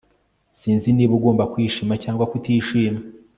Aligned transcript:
Sinzi 0.59 0.87
niba 0.95 1.13
ugomba 1.19 1.49
kwishima 1.53 1.93
cyangwa 2.03 2.27
kutishima 2.31 2.99